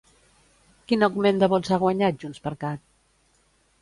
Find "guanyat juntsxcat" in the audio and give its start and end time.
1.85-2.85